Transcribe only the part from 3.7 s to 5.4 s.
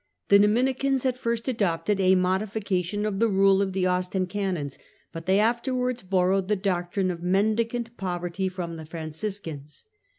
the Austin Canons, but they